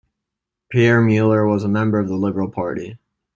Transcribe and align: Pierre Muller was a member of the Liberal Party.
Pierre 0.71 0.99
Muller 0.99 1.45
was 1.45 1.63
a 1.63 1.67
member 1.67 1.99
of 1.99 2.07
the 2.07 2.15
Liberal 2.17 2.49
Party. 2.49 2.97